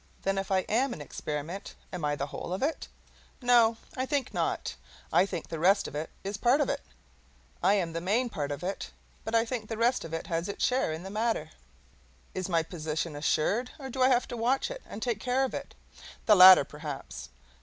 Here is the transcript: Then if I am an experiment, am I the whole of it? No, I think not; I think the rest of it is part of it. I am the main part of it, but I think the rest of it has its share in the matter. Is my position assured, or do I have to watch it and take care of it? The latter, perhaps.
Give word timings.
Then 0.23 0.39
if 0.39 0.49
I 0.51 0.61
am 0.61 0.93
an 0.93 0.99
experiment, 1.01 1.75
am 1.93 2.03
I 2.03 2.15
the 2.15 2.25
whole 2.25 2.53
of 2.53 2.63
it? 2.63 2.87
No, 3.39 3.77
I 3.95 4.07
think 4.07 4.33
not; 4.33 4.73
I 5.13 5.27
think 5.27 5.47
the 5.49 5.59
rest 5.59 5.87
of 5.87 5.93
it 5.93 6.09
is 6.23 6.37
part 6.37 6.59
of 6.59 6.69
it. 6.69 6.81
I 7.61 7.75
am 7.75 7.93
the 7.93 8.01
main 8.01 8.27
part 8.27 8.51
of 8.51 8.63
it, 8.63 8.89
but 9.23 9.35
I 9.35 9.45
think 9.45 9.69
the 9.69 9.77
rest 9.77 10.03
of 10.03 10.11
it 10.11 10.25
has 10.25 10.49
its 10.49 10.65
share 10.65 10.91
in 10.91 11.03
the 11.03 11.11
matter. 11.11 11.51
Is 12.33 12.49
my 12.49 12.63
position 12.63 13.15
assured, 13.15 13.69
or 13.77 13.91
do 13.91 14.01
I 14.01 14.09
have 14.09 14.27
to 14.29 14.35
watch 14.37 14.71
it 14.71 14.81
and 14.89 15.03
take 15.03 15.19
care 15.19 15.43
of 15.43 15.53
it? 15.53 15.75
The 16.25 16.35
latter, 16.35 16.63
perhaps. 16.63 17.29